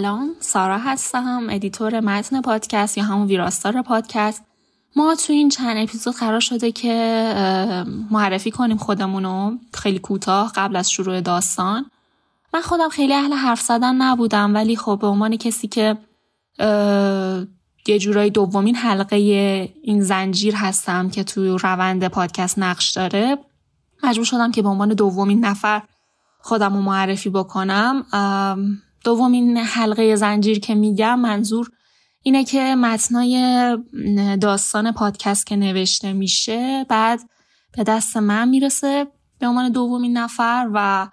سلام 0.00 0.30
سارا 0.40 0.78
هستم 0.78 1.46
editor 1.50 2.00
متن 2.00 2.40
پادکست 2.40 2.98
یا 2.98 3.04
همون 3.04 3.26
ویراستار 3.26 3.82
پادکست. 3.82 4.44
ما 4.96 5.14
تو 5.14 5.32
این 5.32 5.48
چند 5.48 5.76
اپیزود 5.76 6.14
قرار 6.14 6.40
شده 6.40 6.72
که 6.72 6.94
معرفی 8.10 8.50
کنیم 8.50 8.76
خودمونو 8.76 9.58
خیلی 9.74 9.98
کوتاه 9.98 10.52
قبل 10.54 10.76
از 10.76 10.90
شروع 10.90 11.20
داستان. 11.20 11.90
من 12.54 12.60
خودم 12.60 12.88
خیلی 12.88 13.14
اهل 13.14 13.32
حرف 13.32 13.60
زدن 13.60 13.94
نبودم 13.94 14.54
ولی 14.54 14.76
خب 14.76 14.98
به 15.00 15.06
عنوان 15.06 15.36
کسی 15.36 15.68
که 15.68 15.96
یه 17.86 17.98
جورایی 17.98 18.30
دومین 18.30 18.74
حلقه 18.74 19.16
این 19.82 20.00
زنجیر 20.02 20.54
هستم 20.54 21.10
که 21.10 21.24
تو 21.24 21.58
روند 21.58 22.08
پادکست 22.08 22.58
نقش 22.58 22.90
داره 22.90 23.38
مجبور 24.02 24.24
شدم 24.24 24.52
که 24.52 24.62
به 24.62 24.68
عنوان 24.68 24.88
دومین 24.88 25.44
نفر 25.44 25.82
خودم 26.42 26.74
رو 26.74 26.80
معرفی 26.82 27.30
بکنم. 27.30 28.06
دومین 29.04 29.56
حلقه 29.56 30.16
زنجیر 30.16 30.60
که 30.60 30.74
میگم 30.74 31.20
منظور 31.20 31.70
اینه 32.22 32.44
که 32.44 32.74
متنای 32.74 33.78
داستان 34.40 34.92
پادکست 34.92 35.46
که 35.46 35.56
نوشته 35.56 36.12
میشه 36.12 36.86
بعد 36.88 37.20
به 37.76 37.84
دست 37.84 38.16
من 38.16 38.48
می‌رسه 38.48 39.06
به 39.38 39.46
عنوان 39.46 39.72
دومین 39.72 40.16
نفر 40.16 40.70
و 40.74 41.08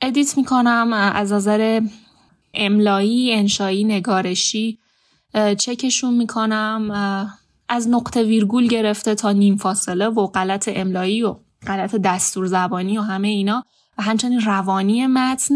ادیت 0.00 0.38
می‌کنم 0.38 0.92
از 0.92 1.32
نظر 1.32 1.80
املایی، 2.54 3.34
انشایی، 3.34 3.84
نگارشی. 3.84 4.78
چکشون 5.58 6.14
می‌کنم 6.14 6.90
از 7.68 7.88
نقطه 7.88 8.22
ویرگول 8.22 8.66
گرفته 8.66 9.14
تا 9.14 9.32
نیم 9.32 9.56
فاصله 9.56 10.06
و 10.06 10.26
غلط 10.26 10.68
املایی 10.72 11.22
و 11.22 11.36
غلط 11.66 11.94
دستور 11.94 12.46
زبانی 12.46 12.98
و 12.98 13.02
همه 13.02 13.28
اینا. 13.28 13.64
و 13.98 14.02
همچنین 14.02 14.40
روانی 14.40 15.06
متن 15.06 15.54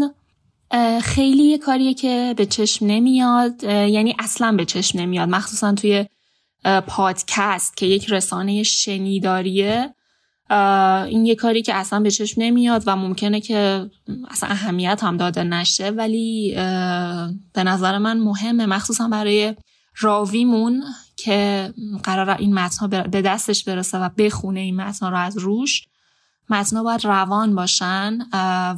خیلی 1.03 1.43
یه 1.43 1.57
کاریه 1.57 1.93
که 1.93 2.33
به 2.37 2.45
چشم 2.45 2.85
نمیاد 2.85 3.63
یعنی 3.63 4.15
اصلا 4.19 4.51
به 4.51 4.65
چشم 4.65 4.99
نمیاد. 4.99 5.29
مخصوصا 5.29 5.73
توی 5.73 6.05
پادکست 6.87 7.77
که 7.77 7.85
یک 7.85 8.11
رسانه 8.11 8.63
شنیداریه 8.63 9.95
این 11.07 11.25
یه 11.25 11.35
کاری 11.35 11.61
که 11.61 11.75
اصلا 11.75 11.99
به 11.99 12.11
چشم 12.11 12.41
نمیاد 12.41 12.83
و 12.85 12.95
ممکنه 12.95 13.41
که 13.41 13.89
اصلا 14.29 14.49
اهمیت 14.49 15.03
هم 15.03 15.17
داده 15.17 15.43
نشه 15.43 15.89
ولی 15.89 16.53
به 17.53 17.63
نظر 17.63 17.97
من 17.97 18.19
مهمه. 18.19 18.65
مخصوصا 18.65 19.07
برای 19.07 19.55
راویمون 19.97 20.83
که 21.17 21.73
قرار 22.03 22.29
این 22.29 22.53
متن 22.53 22.87
به 22.87 23.21
دستش 23.21 23.63
برسه 23.63 23.97
و 23.97 24.09
بخونه 24.17 24.59
این 24.59 24.75
متن 24.75 25.09
رو 25.11 25.17
از 25.17 25.37
روش 25.37 25.87
متن 26.49 26.83
باید 26.83 27.05
روان 27.05 27.55
باشن 27.55 28.17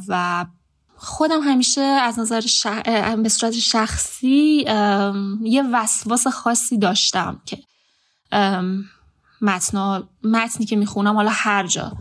و 0.08 0.46
خودم 1.04 1.40
همیشه 1.40 1.80
از 1.80 2.18
نظر 2.18 2.40
به 3.16 3.28
صورت 3.28 3.52
شخصی 3.52 4.64
یه 5.42 5.62
وسواس 5.72 6.26
خاصی 6.26 6.78
داشتم 6.78 7.40
که 7.46 7.58
متنا... 9.40 10.08
متنی 10.22 10.66
که 10.66 10.76
می‌خونم 10.76 11.14
حالا 11.14 11.30
هر 11.32 11.66
جا 11.66 11.92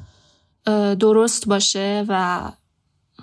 درست 0.95 1.47
باشه 1.47 2.05
و 2.07 2.41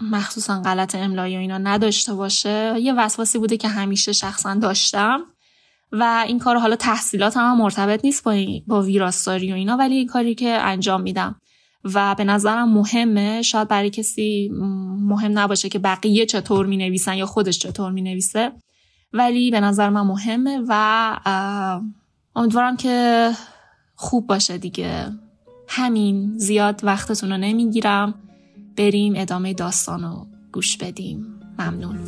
مخصوصا 0.00 0.61
غلط 0.61 0.95
املایی 0.95 1.37
و 1.37 1.41
اینا 1.41 1.59
نداشته 1.59 2.15
باشه 2.15 2.75
یه 2.81 2.92
وسواسی 2.92 3.39
بوده 3.39 3.56
که 3.56 3.69
همیشه 3.69 4.12
شخصا 4.12 4.55
داشتم. 4.55 5.20
و 5.92 6.25
این 6.27 6.39
کار 6.39 6.59
حالا 6.59 6.77
تحصیلات 6.77 7.37
هم 7.37 7.59
مرتبط 7.59 8.04
نیست 8.04 8.25
با, 8.25 8.34
با 8.66 8.83
ویراستاری 8.83 9.53
و 9.53 9.54
اینا 9.54 9.77
ولی 9.77 9.94
این 9.94 10.06
کاری 10.06 10.34
که 10.34 10.49
انجام 10.49 11.03
میدم. 11.03 11.41
و 11.84 12.14
به 12.14 12.24
نظرم 12.24 12.72
مهمه. 12.72 13.42
شاید 13.42 13.68
برای 13.68 13.91
کسی 13.91 14.50
مهم 15.00 15.38
نباشه 15.38 15.68
که 15.68 15.78
بقیه 15.78 16.26
چطور 16.26 16.66
می 16.66 16.76
نویسن 16.76 17.14
یا 17.14 17.26
خودش 17.26 17.58
چطور 17.58 17.92
می 17.92 18.02
نویسه 18.02 18.52
ولی 19.12 19.50
به 19.50 19.60
نظر 19.60 19.88
من 19.88 20.00
مهمه 20.00 20.62
و 20.68 21.20
امیدوارم 22.36 22.76
که 22.76 23.30
خوب 23.94 24.26
باشه 24.26 24.58
دیگه. 24.58 25.12
همین 25.68 26.38
زیاد 26.38 26.80
وقتتون 26.84 27.32
رو 27.32 27.38
نمی‌گیرم. 27.38 28.14
بریم 28.76 29.12
ادامه 29.16 29.54
داستان 29.54 30.02
رو 30.02 30.26
گوش 30.52 30.76
بدیم. 30.76 31.26
ممنون. 31.58 31.98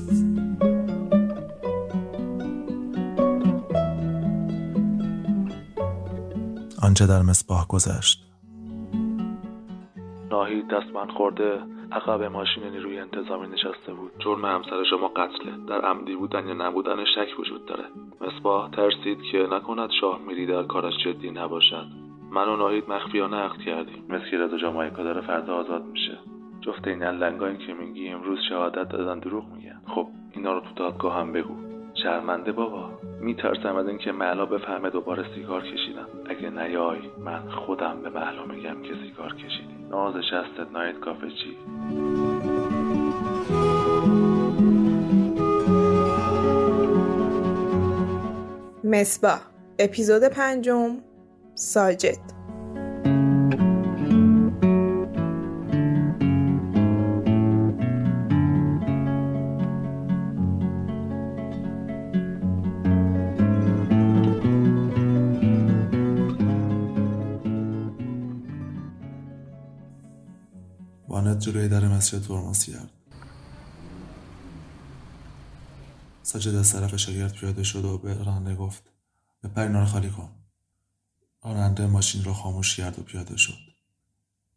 آنچه 6.78 7.06
در 7.06 7.22
مصباح 7.22 7.66
گذشت. 7.66 8.31
ناهید 10.32 10.68
دست 10.68 10.94
من 10.94 11.06
خورده. 11.06 11.58
عقب 11.92 12.22
ماشین 12.22 12.64
نیروی 12.64 12.98
انتظامی 12.98 13.46
نشسته 13.48 13.92
بود. 13.92 14.12
جرم 14.18 14.44
همسر 14.44 14.84
شما 14.90 15.08
قتله. 15.08 15.52
در 15.68 15.80
عمدی 15.80 16.16
بودن 16.16 16.46
یا 16.48 16.54
نبودن 16.54 17.04
شک 17.04 17.38
وجود 17.38 17.66
داره. 17.66 17.84
مصباح 18.20 18.70
ترسید 18.70 19.22
که 19.32 19.38
نکند 19.38 19.90
شاه 20.00 20.20
میری 20.28 20.46
در 20.46 20.62
کارش 20.62 20.94
جدی 21.04 21.30
نباشد. 21.30 21.86
من 22.30 22.48
و 22.48 22.56
ناهید 22.56 22.88
مخفیانه 22.88 23.36
عقد 23.36 23.58
کردیم. 23.58 24.04
مسکی 24.08 24.36
رضا 24.36 24.58
جامایکا 24.58 25.02
داره 25.02 25.20
فردا 25.20 25.56
آزاد 25.56 25.84
میشه. 25.84 26.18
جفت 26.60 26.88
این 26.88 27.02
لنگایی 27.02 27.56
که 27.56 27.74
میگی 27.74 28.08
امروز 28.08 28.38
شهادت 28.48 28.88
دادن 28.88 29.18
دروغ 29.18 29.44
میگن. 29.56 29.80
خب 29.86 30.06
اینا 30.36 30.52
رو 30.52 30.60
تو 30.60 30.74
دادگاه 30.76 31.16
هم 31.16 31.32
بگو. 31.32 31.54
شرمنده 32.02 32.52
بابا. 32.52 32.90
میترسم 33.20 33.76
از 33.76 33.88
اینکه 33.88 34.12
معلا 34.12 34.46
بفهمه 34.46 34.90
دوباره 34.90 35.24
سیگار 35.34 35.62
کشیدم 35.62 36.06
اگه 36.42 36.50
نیای 36.50 36.98
من 37.18 37.50
خودم 37.50 38.02
به 38.02 38.10
معلا 38.10 38.46
میگم 38.46 38.82
که 38.82 38.94
سیگار 38.94 39.34
کشیدی. 39.34 39.86
ناز 39.90 40.14
شستت 40.16 40.72
نایت 40.72 41.00
کافه 41.00 41.28
چی؟ 41.30 41.56
مصباح 48.84 49.40
اپیزود 49.78 50.22
پنجم 50.22 50.98
ساجد. 51.54 52.31
مسجد 71.92 72.26
ترمز 72.26 72.64
کرد. 72.64 72.90
ساجد 76.22 76.54
از 76.54 76.72
طرف 76.72 76.96
شاگرد 76.96 77.32
پیاده 77.32 77.62
شد 77.62 77.84
و 77.84 77.98
به 77.98 78.14
راننده 78.14 78.54
گفت 78.54 78.82
به 79.42 79.48
پرینار 79.48 79.84
خالی 79.84 80.10
کن. 80.10 80.30
راننده 81.44 81.86
ماشین 81.86 82.24
را 82.24 82.34
خاموش 82.34 82.76
کرد 82.76 82.98
و 82.98 83.02
پیاده 83.02 83.36
شد. 83.36 83.58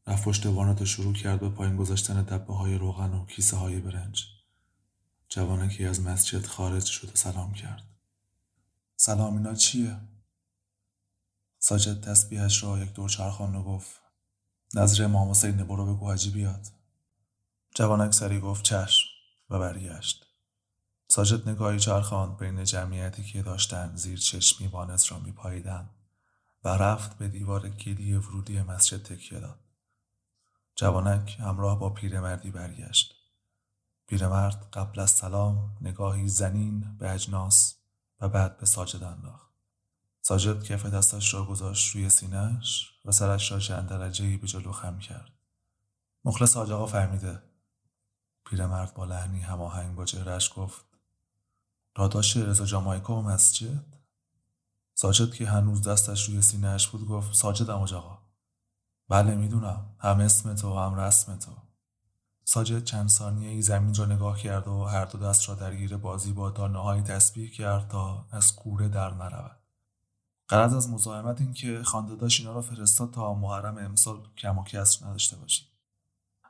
رفت 0.07 0.23
پشت 0.23 0.45
وانت 0.45 0.83
شروع 0.83 1.13
کرد 1.13 1.39
به 1.39 1.49
پایین 1.49 1.77
گذاشتن 1.77 2.21
دبه 2.21 2.53
های 2.53 2.75
روغن 2.77 3.13
و 3.13 3.25
کیسه 3.25 3.57
های 3.57 3.79
برنج 3.79 4.25
جوانکی 5.29 5.85
از 5.85 6.01
مسجد 6.01 6.45
خارج 6.45 6.85
شد 6.85 7.07
و 7.07 7.15
سلام 7.15 7.53
کرد. 7.53 7.83
سلام 8.95 9.37
اینا 9.37 9.55
چیه؟ 9.55 9.97
ساجد 11.59 12.01
تسبیحش 12.01 12.63
را 12.63 12.79
یک 12.79 12.93
دور 12.93 13.09
چرخان 13.09 13.55
و 13.55 13.63
گفت 13.63 14.01
نظر 14.73 15.03
امام 15.03 15.29
حسین 15.29 15.57
برو 15.57 15.95
بگو 15.95 16.05
حاجی 16.05 16.29
بیاد. 16.29 16.74
جوانک 17.77 18.13
سری 18.13 18.39
گفت 18.39 18.63
چشم 18.63 19.07
و 19.49 19.59
برگشت. 19.59 20.25
ساجد 21.07 21.49
نگاهی 21.49 21.79
چرخاند 21.79 22.37
بین 22.37 22.63
جمعیتی 22.63 23.23
که 23.23 23.43
داشتن 23.43 23.95
زیر 23.95 24.19
چشمی 24.19 24.67
وانت 24.67 25.11
را 25.11 25.19
میپاییدند 25.19 25.89
و 26.63 26.67
رفت 26.67 27.17
به 27.17 27.27
دیوار 27.27 27.69
کلی 27.69 28.13
ورودی 28.13 28.61
مسجد 28.61 29.03
تکیه 29.03 29.39
داد. 29.39 29.59
جوانک 30.75 31.37
همراه 31.39 31.79
با 31.79 31.89
پیرمردی 31.89 32.51
برگشت. 32.51 33.15
پیرمرد 34.07 34.69
قبل 34.73 34.99
از 34.99 35.11
سلام 35.11 35.77
نگاهی 35.81 36.27
زنین 36.27 36.97
به 36.97 37.11
اجناس 37.11 37.75
و 38.21 38.29
بعد 38.29 38.57
به 38.57 38.65
ساجد 38.65 39.03
انداخت. 39.03 39.51
ساجد 40.21 40.63
کف 40.63 40.85
دستش 40.85 41.33
را 41.33 41.45
گذاشت 41.45 41.95
روی 41.95 42.09
سینهش 42.09 42.91
و 43.05 43.11
سرش 43.11 43.51
را 43.51 43.59
چند 43.59 43.89
درجه 43.89 44.37
به 44.37 44.47
جلو 44.47 44.71
خم 44.71 44.99
کرد. 44.99 45.31
مخلص 46.25 46.57
حاج 46.57 46.71
آقا 46.71 46.85
فهمیده 46.85 47.54
پیرمرد 48.45 48.93
با 48.93 49.05
لحنی 49.05 49.41
هماهنگ 49.41 49.95
با 49.95 50.05
چهرهش 50.05 50.51
گفت 50.55 50.85
داداش 51.95 52.37
رضا 52.37 52.65
جامایکا 52.65 53.15
و 53.15 53.21
مسجد؟ 53.21 53.95
ساجد 54.93 55.33
که 55.33 55.47
هنوز 55.47 55.87
دستش 55.87 56.29
روی 56.29 56.41
سینهش 56.41 56.87
بود 56.87 57.07
گفت 57.07 57.33
ساجد 57.33 57.69
اماج 57.69 57.93
آقا 57.93 58.17
بله 59.09 59.35
می‌دونم. 59.35 59.95
هم 59.99 60.19
اسم 60.19 60.55
تو 60.55 60.79
هم 60.79 60.95
رسم 60.95 61.37
تو. 61.37 61.51
ساجد 62.43 62.83
چند 62.83 63.09
ثانیه 63.09 63.49
ای 63.49 63.61
زمین 63.61 63.95
را 63.95 64.05
نگاه 64.05 64.39
کرد 64.39 64.67
و 64.67 64.83
هر 64.83 65.05
دو 65.05 65.17
دست 65.17 65.49
را 65.49 65.55
درگیر 65.55 65.97
بازی 65.97 66.33
با 66.33 66.49
دانه 66.49 66.79
های 66.79 67.01
تسبیح 67.01 67.51
کرد 67.51 67.87
تا 67.87 68.25
از 68.31 68.55
کوره 68.55 68.89
در 68.89 69.13
نرود. 69.13 69.59
قرض 70.47 70.73
از 70.73 70.89
مزاحمت 70.89 71.41
این 71.41 71.53
که 71.53 71.83
خانداداش 71.83 72.39
اینا 72.39 72.53
را 72.53 72.61
فرستاد 72.61 73.11
تا 73.11 73.33
محرم 73.33 73.77
امسال 73.77 74.27
کم 74.37 74.57
و 74.57 74.63
کسر 74.63 75.05
نداشته 75.05 75.35
باشیم. 75.37 75.67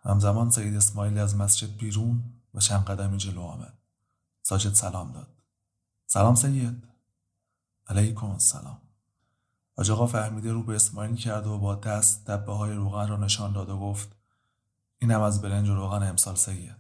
همزمان 0.06 0.50
سید 0.50 0.75
اسماعیل 0.75 1.18
از 1.18 1.36
مسجد 1.36 1.78
بیرون 1.78 2.24
و 2.54 2.60
چند 2.60 2.86
قدمی 2.86 3.18
جلو 3.18 3.42
آمد. 3.42 3.74
ساجد 4.42 4.74
سلام 4.74 5.12
داد. 5.12 5.28
سلام 6.07 6.36
سید. 6.36 6.84
علیکم 7.88 8.25
السلام. 8.25 8.81
حاج 9.78 9.92
آقا 9.92 10.07
فهمیده 10.07 10.52
رو 10.52 10.63
به 10.63 10.75
اسماعیل 10.75 11.16
کرد 11.16 11.48
و 11.48 11.57
با 11.57 11.75
دست 11.75 12.25
دبه 12.25 12.54
های 12.54 12.74
روغن 12.74 13.07
را 13.07 13.18
نشان 13.18 13.54
داد 13.54 13.69
و 13.69 13.80
گفت 13.80 14.16
اینم 15.00 15.22
از 15.22 15.42
برنج 15.42 15.69
و 15.69 15.75
روغن 15.75 16.10
امسال 16.10 16.36
سید. 16.36 16.75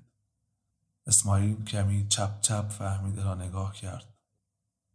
اسماعیل 1.07 1.63
کمی 1.63 2.07
چپ 2.07 2.41
چپ 2.41 2.69
فهمیده 2.69 3.23
را 3.23 3.35
نگاه 3.35 3.73
کرد 3.73 4.13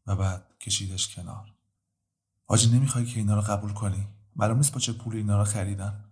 و 0.06 0.17
بعد 0.17 0.59
کشیدش 0.61 1.17
کنار. 1.17 1.53
حاجی 2.47 2.71
نمی‌خوای 2.71 3.06
که 3.06 3.21
اینا 3.21 3.35
رو 3.35 3.41
قبول 3.41 3.73
کنی؟ 3.73 4.06
معلوم 4.37 4.56
نیست 4.56 4.73
با 4.73 4.81
چه 4.81 4.93
پول 4.93 5.17
اینا 5.17 5.38
رو 5.38 5.44
خریدن. 5.44 6.05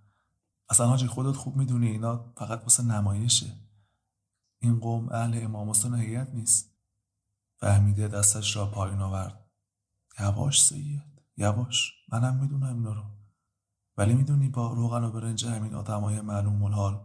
اصلا 0.70 0.87
حاجی 0.87 1.06
خودت 1.06 1.37
خوب 1.37 1.56
می‌دونی 1.56 1.88
اینا 1.88 2.32
فقط 2.37 2.62
واسه 2.62 2.82
نمایشه. 2.82 3.53
این 4.61 4.81
قوم 4.81 5.09
اهل 5.09 5.44
امام 5.44 5.70
حسین 5.70 5.94
هیئت 5.94 6.35
نیست. 6.35 6.75
فهمیده 7.56 8.09
دستش 8.09 8.56
را 8.56 8.67
پایین 8.67 9.00
آورد. 9.00 9.50
یواش 10.20 10.65
سید 10.65 11.03
یواش. 11.37 11.93
منم 12.12 12.37
می‌دونم 12.37 12.76
اینا 12.76 12.93
رو. 12.93 13.05
ولی 13.97 14.15
می‌دونی 14.15 14.49
با 14.49 14.73
روغن 14.73 15.05
و 15.05 15.11
برنج 15.11 15.47
همین 15.47 15.75
آدمای 15.75 16.20
معلوم 16.20 16.62
الحال 16.62 17.05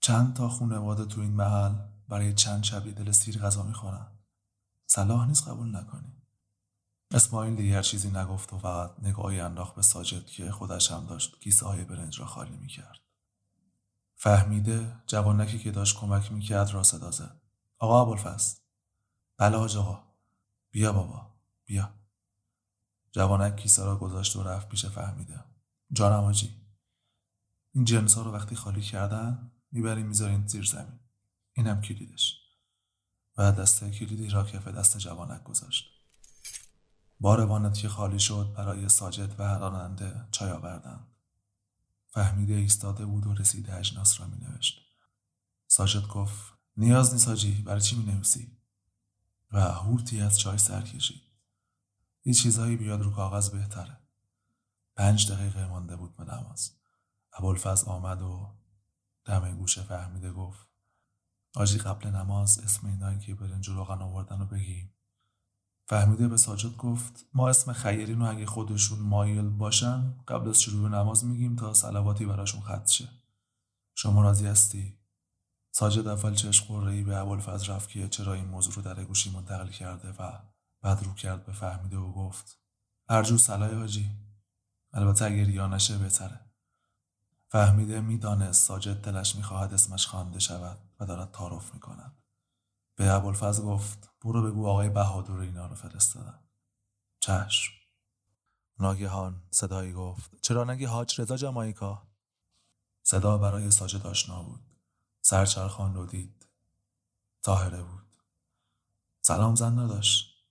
چند 0.00 0.34
تا 0.34 0.48
خونواده 0.48 1.04
تو 1.04 1.20
این 1.20 1.32
محل 1.32 1.74
برای 2.08 2.34
چند 2.34 2.62
شبی 2.62 2.92
دل 2.92 3.12
سیر 3.12 3.38
غذا 3.38 3.62
می‌خورن. 3.62 4.06
صلاح 4.86 5.26
نیست 5.28 5.48
قبول 5.48 5.76
نکنی. 5.76 6.19
اسماعیل 7.12 7.56
دیگر 7.56 7.82
چیزی 7.82 8.10
نگفت 8.10 8.52
و 8.52 8.58
فقط 8.58 8.90
نگاهی 9.02 9.40
انداخت 9.40 9.74
به 9.74 9.82
ساجد 9.82 10.26
که 10.26 10.50
خودش 10.50 10.92
هم 10.92 11.06
داشت 11.06 11.40
کیسه 11.40 11.66
های 11.66 11.84
برنج 11.84 12.20
را 12.20 12.26
خالی 12.26 12.56
می‌کرد. 12.56 13.00
فهمیده 14.16 14.96
جوانکی 15.06 15.58
که 15.58 15.70
داشت 15.70 15.96
کمک 15.96 16.32
می‌کرد 16.32 16.70
را 16.70 16.82
صدا 16.82 17.10
زد. 17.10 17.40
آقا 17.78 18.02
ابوالفضل. 18.02 18.58
بله 19.36 19.56
حاج 19.56 19.76
آقا. 19.76 20.02
بیا 20.70 20.92
بابا. 20.92 21.34
بیا. 21.64 21.94
جوانک 23.12 23.56
کیسه 23.56 23.84
را 23.84 23.96
گذاشت 23.96 24.36
و 24.36 24.42
رفت 24.42 24.68
پیش 24.68 24.86
فهمیده. 24.86 25.44
جانم 25.92 26.20
حاجی 26.20 26.56
این 27.72 27.84
جنس 27.84 28.14
ها 28.14 28.22
رو 28.22 28.32
وقتی 28.32 28.56
خالی 28.56 28.82
کردن 28.82 29.52
می‌بریم 29.72 30.06
می‌ذارین 30.06 30.46
زیر 30.46 30.64
زمین. 30.64 31.00
اینم 31.52 31.80
کلیدش. 31.80 32.40
و 33.36 33.52
دسته 33.52 33.90
کلیدی 33.90 34.28
را 34.28 34.44
کف 34.44 34.68
دست 34.68 34.98
جوانک 34.98 35.42
گذاشت. 35.42 35.99
بار 37.20 37.40
وانتی 37.40 37.88
خالی 37.88 38.18
شد 38.18 38.54
برای 38.56 38.88
ساجد 38.88 39.40
و 39.40 39.42
راننده 39.42 40.28
چای 40.30 40.50
آوردند 40.50 41.06
فهمیده 42.06 42.54
ایستاده 42.54 43.06
بود 43.06 43.26
و 43.26 43.34
رسیده 43.34 43.74
اجناس 43.74 44.20
را 44.20 44.26
می 44.26 44.36
نوشت. 44.36 44.80
ساجد 45.66 46.06
گفت 46.06 46.52
نیاز 46.76 47.12
نیست 47.12 47.28
حاجی 47.28 47.62
برای 47.62 47.80
چی 47.80 47.96
می 47.96 48.12
نویسی؟ 48.12 48.56
و 49.52 49.60
هورتی 49.60 50.20
از 50.20 50.38
چای 50.38 50.58
سر 50.58 50.82
کشید. 50.82 51.22
یه 52.24 52.34
چیزهایی 52.34 52.76
بیاد 52.76 53.02
رو 53.02 53.10
کاغذ 53.10 53.50
بهتره. 53.50 54.00
پنج 54.96 55.32
دقیقه 55.32 55.66
مانده 55.66 55.96
بود 55.96 56.16
به 56.16 56.24
نماز. 56.24 56.72
ابوالفضل 57.32 57.90
آمد 57.90 58.22
و 58.22 58.54
دم 59.24 59.56
گوشه 59.56 59.82
فهمیده 59.82 60.32
گفت 60.32 60.68
آجی 61.54 61.78
قبل 61.78 62.08
نماز 62.08 62.58
اسم 62.58 62.86
اینایی 62.86 63.18
که 63.18 63.34
برنج 63.34 63.68
و 63.68 63.74
روغن 63.74 64.02
آوردن 64.02 64.38
رو 64.38 64.46
بگیم 64.46 64.94
فهمیده 65.90 66.28
به 66.28 66.36
ساجد 66.36 66.76
گفت 66.76 67.26
ما 67.34 67.48
اسم 67.48 67.72
خیرین 67.72 68.20
رو 68.20 68.30
اگه 68.30 68.46
خودشون 68.46 68.98
مایل 68.98 69.48
باشن 69.48 70.14
قبل 70.28 70.48
از 70.48 70.60
شروع 70.60 70.88
نماز 70.88 71.24
میگیم 71.24 71.56
تا 71.56 71.74
سلواتی 71.74 72.26
براشون 72.26 72.60
خط 72.60 72.88
شه. 72.88 73.08
شما 73.94 74.22
راضی 74.22 74.46
هستی؟ 74.46 74.98
ساجد 75.70 76.08
اول 76.08 76.34
چشم 76.34 76.66
قرهی 76.66 77.02
به 77.02 77.16
ابوالفضل 77.16 77.72
رفت 77.72 77.88
که 77.88 78.08
چرا 78.08 78.34
این 78.34 78.44
موضوع 78.44 78.74
رو 78.74 78.82
در 78.82 79.04
گوشی 79.04 79.30
منتقل 79.30 79.68
کرده 79.68 80.12
و 80.12 80.32
بعد 80.82 81.02
رو 81.02 81.14
کرد 81.14 81.46
به 81.46 81.52
فهمیده 81.52 81.96
و 81.96 82.12
گفت 82.12 82.58
ارجو 83.08 83.38
سلای 83.38 83.74
حاجی. 83.74 84.10
البته 84.92 85.24
اگر 85.24 85.48
یا 85.48 85.66
نشه 85.66 85.98
بهتره. 85.98 86.40
فهمیده 87.48 88.00
می‌دانست 88.00 88.66
ساجد 88.66 89.00
دلش 89.00 89.36
می‌خواهد 89.36 89.74
اسمش 89.74 90.06
خوانده 90.06 90.38
شود 90.38 90.78
و 91.00 91.06
دارد 91.06 91.30
تعارف 91.30 91.74
می‌کند. 91.74 92.19
به 93.00 93.10
ابوالفضل 93.10 93.62
گفت 93.62 94.10
برو 94.22 94.50
بگو 94.50 94.68
آقای 94.68 94.88
بهادر 94.88 95.32
اینا 95.32 95.66
رو 95.66 95.74
فرستادن 95.74 96.38
چشم. 97.20 97.72
ناگهان 98.78 99.42
صدایی 99.50 99.92
گفت 99.92 100.40
چرا 100.42 100.64
نگی 100.64 100.84
حاج 100.84 101.20
رضا 101.20 101.36
جمایکا؟ 101.36 102.02
صدا 103.02 103.38
برای 103.38 103.70
ساجد 103.70 104.06
آشنا 104.06 104.42
بود. 104.42 104.60
سرچرخان 105.20 105.94
رو 105.94 106.06
دید. 106.06 106.46
تاهره 107.42 107.82
بود. 107.82 108.06
سلام 109.20 109.54
زن 109.54 109.78
نداشت. 109.78 110.44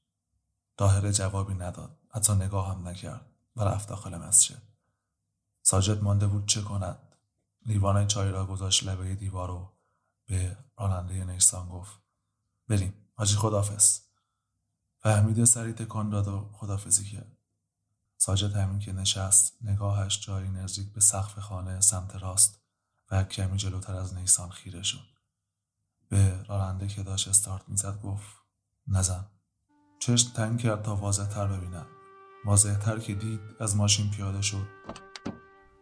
تاهره 0.78 1.12
جوابی 1.12 1.54
نداد. 1.54 1.98
حتی 2.12 2.34
نگاه 2.34 2.70
هم 2.70 2.88
نکرد 2.88 3.26
و 3.56 3.64
رفت 3.64 3.90
داخل 3.90 4.18
مسجد. 4.18 4.62
ساجد 5.62 6.04
مانده 6.04 6.28
بود 6.28 6.46
چه 6.46 6.62
کند. 6.62 7.16
لیوان 7.66 8.08
چای 8.08 8.32
را 8.32 8.46
گذاشت 8.46 8.84
لبه 8.84 9.16
دیوار 9.16 9.52
و 9.52 9.74
به 10.26 10.58
راننده 10.78 11.26
نیسان 11.26 11.70
گفت 11.70 11.99
بریم. 12.70 12.94
حاجی 13.16 13.36
خدافز 13.36 14.00
فهمیده 15.00 15.46
سری 15.46 15.74
تکان 15.74 16.10
داد 16.10 16.28
و 16.28 16.50
خدافزی 16.54 17.06
کرد. 17.06 17.38
ساجد 18.18 18.56
همین 18.56 18.80
که 18.80 18.94
نشست 18.94 19.58
نگاهش 19.62 20.20
جایی 20.20 20.50
نزدیک 20.50 20.94
به 20.94 21.02
سقف 21.02 21.40
خانه 21.40 21.82
سمت 21.82 22.16
راست 22.16 22.62
و 23.12 23.24
کمی 23.24 23.58
جلوتر 23.58 23.96
از 23.96 24.14
نیسان 24.14 24.50
خیره 24.50 24.84
شد. 24.84 25.06
به 26.10 26.44
راننده 26.44 26.88
که 26.88 27.04
داشت 27.04 27.28
استارت 27.28 27.70
می‌زد 27.70 28.02
گفت 28.02 28.36
نزن. 28.88 29.26
چشم 30.00 30.34
تنگ 30.34 30.60
کرد 30.60 30.84
تا 30.84 30.96
واضح 30.96 31.26
تر 31.26 31.48
ببیند. 31.48 31.88
واضح 32.46 32.78
تر 32.78 33.00
که 33.00 33.16
دید 33.16 33.42
از 33.60 33.76
ماشین 33.76 34.12
پیاده 34.12 34.42
شد. 34.42 34.68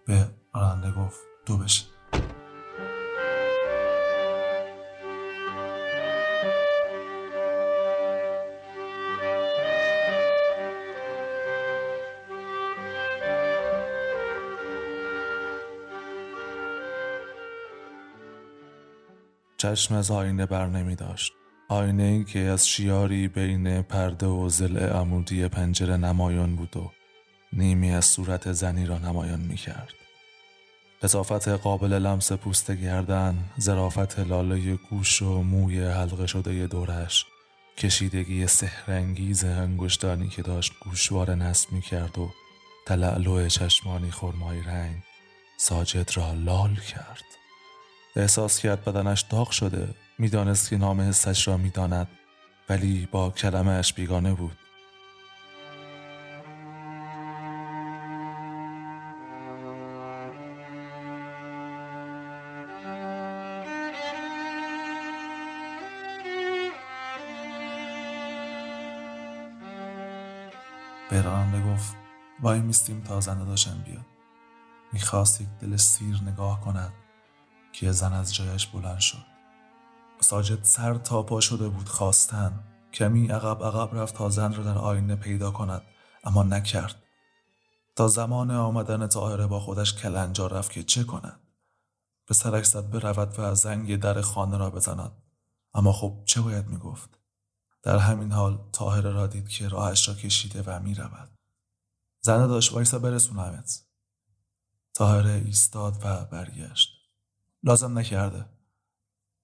به 0.06 0.36
راننده 0.54 0.92
گفت 0.92 1.20
دو 1.46 1.58
بشه 1.58 1.97
چشم 19.76 19.96
از 19.96 20.12
آینه 20.12 20.46
بر 20.46 20.68
نمی 20.68 20.96
داشت. 20.96 21.34
آینه 21.70 22.04
ای 22.04 22.24
که 22.24 22.40
از 22.40 22.68
شیاری 22.68 23.28
بین 23.28 23.82
پرده 23.82 24.26
و 24.26 24.50
زل 24.50 24.78
عمودی 24.78 25.48
پنجره 25.48 25.98
نمایان 25.98 26.56
بود 26.56 26.78
و 26.78 26.92
نیمی 27.54 27.92
از 27.92 28.06
صورت 28.06 28.52
زنی 28.52 28.86
را 28.86 28.98
نمایان 28.98 29.40
می 29.40 29.56
کرد. 29.56 29.94
لطافت 31.04 31.48
قابل 31.48 31.94
لمس 31.94 32.32
پوست 32.32 32.72
گردن، 32.72 33.36
زرافت 33.58 34.20
لاله 34.20 34.76
گوش 34.76 35.22
و 35.22 35.44
موی 35.44 35.84
حلقه 35.84 36.28
شده 36.28 36.68
دورش، 36.68 37.26
کشیدگی 37.78 38.48
سهرنگیز 38.48 39.44
انگشتانی 39.44 40.28
که 40.28 40.42
داشت 40.42 40.74
گوشواره 40.82 41.36
نصب 41.36 41.72
می 41.72 41.82
کرد 41.82 42.18
و 42.18 42.30
تلعلو 42.86 43.48
چشمانی 43.48 44.12
خرمای 44.12 44.62
رنگ 44.62 45.04
ساجد 45.58 46.10
را 46.16 46.34
لال 46.34 46.76
کرد. 46.76 47.24
احساس 48.18 48.60
کرد 48.60 48.86
بدنش 48.86 49.22
داغ 49.22 49.52
شده. 49.52 49.96
می‌دانست 50.18 50.70
که 50.70 50.78
نام 50.78 51.02
حسش 51.02 51.48
را 51.48 51.58
می‌داند 51.58 52.08
ولی 52.70 53.08
با 53.12 53.30
کلمهش 53.30 53.94
بیگانه 53.94 54.34
بود. 54.34 54.58
به 71.12 71.22
گفت 71.74 71.96
وای 72.40 72.60
میستیم 72.60 73.02
تا 73.02 73.20
زنده 73.20 73.46
داشتم 73.46 73.84
بیاد. 73.86 74.06
می‌خواست 74.94 75.42
یک 75.42 75.48
دل 75.62 75.76
سیر 75.76 76.24
نگاه 76.26 76.62
کند. 76.62 77.07
که 77.74 77.92
زن 77.92 78.14
از 78.14 78.36
جایش 78.36 78.68
بلند 78.68 79.00
شد. 79.00 79.26
ساجد 80.20 80.64
سر 80.64 80.96
تا 80.96 81.24
پا 81.24 81.40
شده 81.40 81.70
بود 81.70 81.90
خواستن. 81.90 82.64
کمی 82.94 83.28
عقب 83.28 83.64
عقب 83.64 83.96
رفت 83.96 84.16
تا 84.16 84.30
زن 84.30 84.54
را 84.54 84.64
در 84.64 84.78
آینه 84.78 85.16
پیدا 85.16 85.52
کند 85.52 85.82
اما 86.24 86.44
نکرد. 86.44 87.04
تا 87.96 88.08
زمان 88.08 88.52
آمدن 88.52 89.08
طاهره 89.08 89.48
با 89.48 89.60
خودش 89.60 89.94
کلنجا 89.94 90.48
رفت 90.48 90.72
که 90.72 90.84
چه 90.84 91.04
کند؟ 91.04 91.40
به 92.28 92.34
سرک 92.34 92.64
زد 92.64 92.90
برود 92.90 93.40
و 93.40 93.56
زنگ 93.56 93.96
در 93.96 94.22
خانه 94.22 94.58
را 94.58 94.70
بزند. 94.70 95.12
اما 95.74 95.94
خب 95.94 96.24
چه 96.26 96.42
باید 96.42 96.68
می‌گفت؟ 96.68 97.20
در 97.84 97.98
همین 97.98 98.32
حال 98.32 98.60
طاهره 98.72 99.12
را 99.12 99.28
دید 99.28 99.50
که 99.50 99.68
راهش 99.68 100.08
را 100.08 100.16
کشیده 100.16 100.62
و 100.62 100.80
می‌رود. 100.80 101.30
زنه 102.22 102.48
داشت 102.48 102.74
وایسا 102.74 103.00
برسونمت. 103.00 103.84
طاهره 104.94 105.32
ایستاد 105.32 105.98
و 106.04 106.26
برگشت. 106.26 106.97
لازم 107.68 108.00
نکرده. 108.00 108.46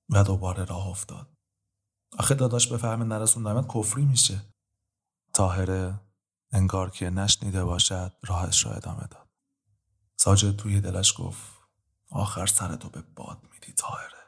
و 0.10 0.24
دوباره 0.24 0.66
راه 0.66 0.88
افتاد. 0.88 1.28
آخه 2.20 2.36
داداش 2.36 2.68
بفهمه 2.68 3.06
نرسوندمت 3.06 3.68
کفری 3.74 4.06
میشه. 4.06 4.42
تاهره 5.34 6.00
انگار 6.52 6.90
که 6.90 7.10
نشنیده 7.10 7.64
باشد 7.64 8.14
راهش 8.24 8.66
را 8.66 8.72
ادامه 8.72 9.08
داد. 9.08 9.30
ساجد 10.16 10.56
توی 10.56 10.82
دلش 10.82 11.14
گفت 11.18 11.52
آخر 12.10 12.46
سرتو 12.46 12.90
به 12.90 13.02
باد 13.16 13.38
میدی 13.54 13.74
تاهره 13.74 14.24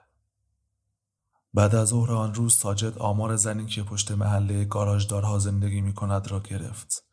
بعد 1.54 1.76
از 1.76 1.88
ظهر 1.88 2.12
آن 2.12 2.34
روز 2.34 2.56
ساجد 2.56 2.98
آمار 2.98 3.36
زنی 3.36 3.66
که 3.66 3.84
پشت 3.84 4.12
محله 4.12 4.66
گاراژدارها 4.66 5.40
زندگی 5.40 5.82
می 5.82 5.94
کند 5.94 6.28
را 6.28 6.40
گرفت. 6.40 7.06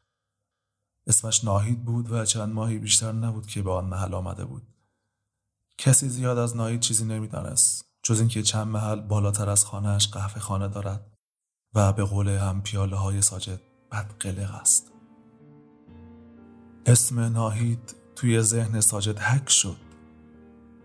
اسمش 1.06 1.44
ناهید 1.44 1.84
بود 1.84 2.10
و 2.10 2.24
چند 2.24 2.52
ماهی 2.52 2.78
بیشتر 2.78 3.12
نبود 3.12 3.46
که 3.46 3.62
به 3.62 3.72
آن 3.72 3.84
محل 3.84 4.14
آمده 4.14 4.44
بود. 4.44 4.71
کسی 5.84 6.08
زیاد 6.08 6.38
از 6.38 6.56
ناهید 6.56 6.80
چیزی 6.80 7.04
نمی‌دانست 7.04 7.84
جز 8.02 8.18
اینکه 8.20 8.42
چند 8.42 8.66
محل 8.66 9.00
بالاتر 9.00 9.50
از 9.50 9.64
خانهش 9.64 10.08
قهوه 10.08 10.40
خانه 10.40 10.68
دارد 10.68 11.12
و 11.74 11.92
به 11.92 12.04
قول 12.04 12.28
هم 12.28 12.62
پیاله 12.62 12.96
های 12.96 13.22
ساجد 13.22 13.60
بدقلق 13.92 14.54
است. 14.54 14.92
اسم 16.86 17.20
ناهید 17.20 17.94
توی 18.16 18.42
ذهن 18.42 18.80
ساجد 18.80 19.18
حک 19.18 19.50
شد. 19.50 19.76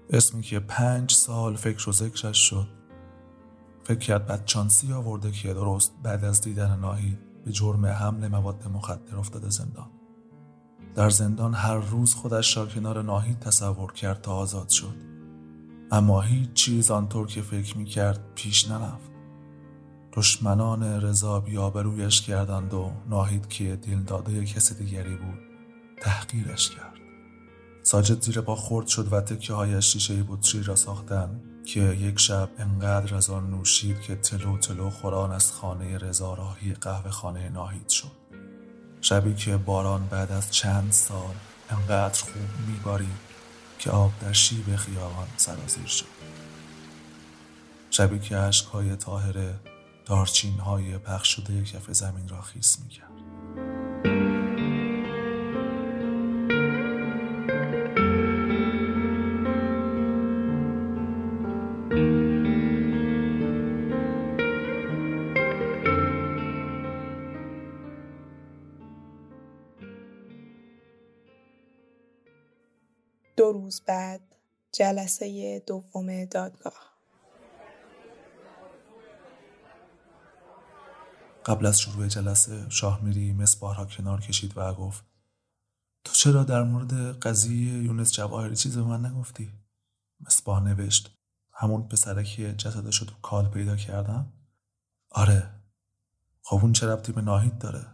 اسمی 0.10 0.42
که 0.42 0.60
پنج 0.60 1.12
سال 1.12 1.56
فکر 1.56 1.90
و 1.90 1.92
ذکرش 1.92 2.50
شد 2.50 2.68
فکر 3.84 4.00
کرد 4.00 4.28
بدچانسی 4.28 4.94
آورده 4.94 5.32
که 5.32 5.54
درست 5.54 5.94
بعد 6.04 6.26
از 6.26 6.42
دیدن 6.42 6.80
ناهید 6.80 7.44
به 7.46 7.52
جرم 7.52 7.86
حمل 7.86 8.28
مواد 8.28 8.68
مخدر 8.68 9.18
افتاده 9.18 9.50
زندان 9.50 9.97
در 10.98 11.10
زندان 11.10 11.54
هر 11.54 11.76
روز 11.76 12.14
خودش 12.14 12.58
را 12.58 12.66
کنار 12.66 13.02
ناهید 13.02 13.40
تصور 13.40 13.94
کرد 13.94 14.22
تا 14.22 14.34
آزاد 14.34 14.70
شد. 14.70 14.96
اما 15.92 16.22
هیچ 16.22 16.54
چیز 16.54 16.92
آنطور 16.92 17.28
که 17.28 17.42
فکر 17.42 17.78
می 17.78 17.86
کرد 17.86 18.20
پیش 18.36 18.70
نرفت. 18.70 19.12
دشمنان 20.14 20.84
رضا 20.84 21.40
بیابرویش 21.40 22.22
کردند 22.22 22.74
و 22.74 22.92
ناهید 23.10 23.48
که 23.48 23.76
دل 23.76 24.00
داده 24.00 24.46
کسی 24.46 24.76
دیگری 24.76 25.16
بود 25.16 25.40
تحقیرش 26.02 26.70
کرد. 26.70 26.94
ساجد 27.84 28.22
زیر 28.22 28.42
پا 28.42 28.56
خورد 28.56 28.88
شد 28.88 29.14
و 29.14 29.22
تکه 29.22 29.54
های 29.54 29.82
شیشه 29.82 30.24
بطری 30.24 30.64
را 30.64 30.76
ساختن 30.76 31.42
که 31.66 31.80
یک 31.80 32.20
شب 32.20 32.50
انقدر 32.58 33.16
از 33.16 33.32
نوشید 33.32 34.02
که 34.02 34.16
تلو 34.16 34.58
تلو 34.58 34.90
خوران 34.90 35.32
از 35.32 35.52
خانه 35.52 35.98
رضا 35.98 36.34
راهی 36.34 36.74
قهوه 36.74 37.10
خانه 37.10 37.50
ناهید 37.50 37.90
شد. 37.90 38.12
شبی 39.02 39.34
که 39.34 39.58
باران 39.58 40.08
بعد 40.08 40.32
از 40.32 40.52
چند 40.52 40.92
سال 40.92 41.36
انقدر 41.70 42.24
خوب 42.24 42.68
میبارید 42.68 43.20
که 43.80 43.92
آب 43.92 44.12
در 44.22 44.34
شیب 44.34 44.76
خیابان 44.76 45.28
سرازیر 45.38 45.88
شد. 45.88 46.06
شبی 47.92 48.20
که 48.20 48.38
عشقهای 48.38 48.96
طاهره 48.96 49.60
دارچین 50.06 50.60
های 50.60 50.98
پخش 50.98 51.36
شده 51.36 51.64
کف 51.64 51.92
زمین 51.92 52.28
را 52.28 52.42
خیس 52.42 52.80
می‌کرد. 52.84 53.07
روز 73.68 73.82
بعد 73.88 74.22
جلسه 74.72 75.60
دوم 75.68 76.26
دادگاه 76.26 76.74
قبل 81.46 81.66
از 81.66 81.80
شروع 81.80 82.08
جلسه 82.08 82.70
شاه 82.70 83.04
میری 83.04 83.34
مصباح 83.34 83.78
را 83.78 83.86
کنار 83.86 84.22
کشید 84.22 84.58
و 84.58 84.74
گفت 84.74 85.06
تو 86.04 86.14
چرا 86.14 86.44
در 86.44 86.64
مورد 86.64 87.20
قضیه 87.20 87.84
یونس 87.84 88.14
جواهری 88.14 88.56
چیز 88.56 88.78
به 88.78 88.84
من 88.84 89.06
نگفتی؟ 89.06 89.52
مصباح 90.20 90.64
نوشت 90.64 91.18
همون 91.52 91.88
پسره 91.88 92.24
که 92.24 92.54
جسدش 92.54 93.00
تو 93.00 93.16
کال 93.22 93.50
پیدا 93.50 93.76
کردم؟ 93.76 94.34
آره 95.10 95.50
خب 96.42 96.60
اون 96.62 96.74
چه 96.74 96.88
ربطی 96.88 97.12
به 97.12 97.22
ناهید 97.22 97.58
داره؟ 97.58 97.88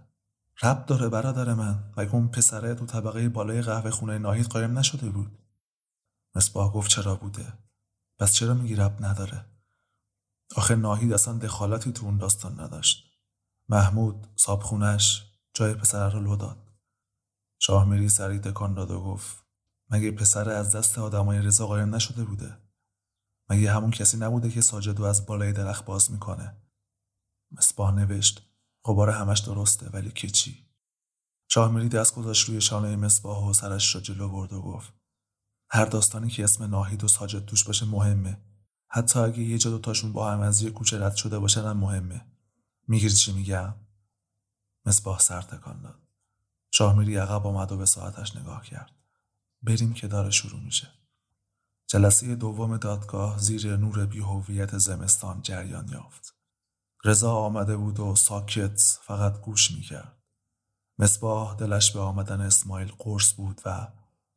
رب 0.64 0.86
داره 0.86 1.10
برادر 1.10 1.54
من 1.54 1.84
و 1.98 2.02
اون 2.02 2.28
پسره 2.28 2.76
تو 2.76 2.86
طبقه 2.86 3.30
بالای 3.30 3.62
قهوه 3.62 3.92
خونه 3.92 4.18
ناهید 4.18 4.46
قایم 4.46 4.80
نشده 4.80 5.10
بود 5.10 5.43
مصباح 6.36 6.72
گفت 6.72 6.90
چرا 6.90 7.16
بوده؟ 7.16 7.54
پس 8.20 8.34
چرا 8.34 8.54
میگی 8.54 8.76
رب 8.76 9.06
نداره؟ 9.06 9.46
آخه 10.56 10.76
ناهید 10.76 11.14
اصلا 11.14 11.38
دخالتی 11.38 11.92
تو 11.92 12.06
اون 12.06 12.18
داستان 12.18 12.60
نداشت. 12.60 13.04
محمود 13.70 14.28
صابخونش 14.36 15.34
جای 15.54 15.74
پسر 15.74 16.10
رو 16.10 16.20
لو 16.20 16.36
داد. 16.36 16.74
شاه 17.60 17.86
میری 17.86 18.10
سری 18.10 18.40
تکان 18.40 18.74
داد 18.74 18.92
و 18.92 19.04
گفت 19.04 19.44
مگه 19.90 20.12
پسر 20.12 20.50
از 20.50 20.76
دست 20.76 21.00
آدمای 21.00 21.42
رضا 21.42 21.68
قایم 21.68 21.96
نشده 21.96 22.24
بوده؟ 22.26 22.58
مگه 23.50 23.72
همون 23.72 23.92
کسی 23.92 24.18
نبوده 24.18 24.50
که 24.50 24.62
ساجدو 24.62 25.04
از 25.04 25.26
بالای 25.26 25.54
درخت 25.54 25.86
باز 25.86 26.12
می‌کنه؟ 26.12 26.58
مصباح 27.52 27.92
نوشت 27.92 28.42
غبار 28.86 29.10
همش 29.10 29.40
درسته 29.40 29.90
ولی 29.90 30.12
که 30.12 30.30
چی؟ 30.30 30.68
شاه 31.50 31.72
میری 31.72 31.90
دست 31.90 32.16
گذاشت 32.16 32.50
روی 32.50 32.62
شانه 32.62 32.96
مصباح 32.96 33.50
و 33.50 33.54
سرش 33.54 33.96
را 33.96 34.02
جلو 34.02 34.30
برد 34.30 34.54
و 34.54 34.62
گفت 34.62 34.94
هر 35.74 35.86
داستانی 35.86 36.30
که 36.30 36.44
اسم 36.44 36.64
ناهید 36.64 37.04
و 37.04 37.08
ساجد 37.08 37.46
توش 37.46 37.64
باشه 37.64 37.86
مهمه. 37.86 38.38
حتی 38.88 39.20
اگه 39.20 39.40
یه 39.40 39.58
جا 39.58 39.70
دوتاشون 39.70 40.14
با 40.14 40.32
هم 40.32 40.40
از 40.40 40.62
یه 40.62 40.72
کوچه 40.72 41.06
رد 41.06 41.16
شده 41.16 41.40
باشن 41.40 41.62
هم 41.62 41.78
مهمه. 41.78 42.26
می‌گیری 42.88 43.14
چی 43.14 43.34
میگم؟ 43.34 43.74
مصباح 44.86 45.20
سر 45.20 45.42
تکان 45.42 45.82
داد. 45.82 46.00
شاه 46.72 46.98
میری 46.98 47.18
عقب 47.18 47.48
آمد 47.48 47.72
و 47.72 47.78
به 47.78 47.86
ساعتش 47.86 48.36
نگاه 48.36 48.66
کرد. 48.66 48.92
بریم 49.62 49.94
که 49.94 50.08
داره 50.08 50.32
شروع 50.32 50.62
میشه. 50.62 50.88
جلسه 51.88 52.36
دوم 52.36 52.78
دادگاه 52.78 53.40
زیر 53.40 53.78
نور 53.78 54.06
بیهویت 54.06 54.78
زمستان 54.78 55.42
جریان 55.42 55.88
یافت. 55.88 56.36
رضا 57.04 57.36
آمده 57.36 57.78
بود 57.78 58.00
و 58.00 58.16
ساکت 58.16 59.00
فقط 59.04 59.42
گوش 59.42 59.72
می‌کرد. 59.72 60.18
مصباح 61.00 61.56
دلش 61.56 61.92
به 61.92 62.00
آمدن 62.00 62.42
اسماعیل 62.42 62.92
قرص 62.98 63.34
بود 63.34 63.62
و 63.66 63.88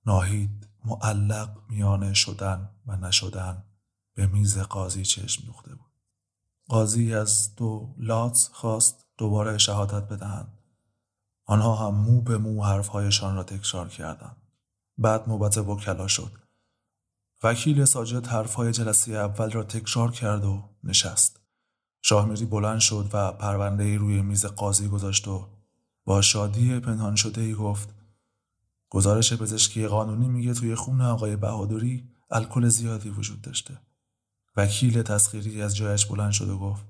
ناهید 0.06 0.68
معلق 0.86 1.58
میان 1.68 2.14
شدن 2.14 2.70
و 2.86 2.96
نشدن 2.96 3.64
به 4.14 4.26
میز 4.26 4.58
قاضی 4.58 5.04
چشم 5.04 5.46
دوخته 5.46 5.74
بود. 5.74 5.92
قاضی 6.68 7.14
از 7.14 7.54
دو 7.54 7.94
لات 7.98 8.50
خواست 8.52 9.06
دوباره 9.18 9.58
شهادت 9.58 10.08
بدهند. 10.08 10.58
آنها 11.44 11.76
هم 11.76 11.94
مو 11.94 12.20
به 12.20 12.38
مو 12.38 12.64
حرفهایشان 12.64 13.36
را 13.36 13.44
تکرار 13.44 13.88
کردند. 13.88 14.36
بعد 14.98 15.28
نوبت 15.28 15.58
وکلا 15.58 16.08
شد. 16.08 16.32
وکیل 17.42 17.84
ساجد 17.84 18.26
حرفهای 18.26 18.72
جلسه 18.72 19.12
اول 19.12 19.50
را 19.50 19.62
تکرار 19.62 20.10
کرد 20.10 20.44
و 20.44 20.62
نشست. 20.84 21.40
شاهمیری 22.02 22.44
بلند 22.44 22.80
شد 22.80 23.10
و 23.12 23.32
پرونده 23.32 23.96
روی 23.96 24.22
میز 24.22 24.46
قاضی 24.46 24.88
گذاشت 24.88 25.28
و 25.28 25.48
با 26.04 26.22
شادی 26.22 26.80
پنهان 26.80 27.16
شده 27.16 27.40
ای 27.40 27.54
گفت 27.54 27.95
گزارش 28.90 29.32
پزشکی 29.32 29.86
قانونی 29.86 30.28
میگه 30.28 30.54
توی 30.54 30.74
خون 30.74 31.00
آقای 31.00 31.36
بهادری 31.36 32.08
الکل 32.30 32.68
زیادی 32.68 33.10
وجود 33.10 33.42
داشته. 33.42 33.80
وکیل 34.56 35.02
تسخیری 35.02 35.62
از 35.62 35.76
جایش 35.76 36.06
بلند 36.06 36.32
شد 36.32 36.48
و 36.48 36.58
گفت 36.58 36.84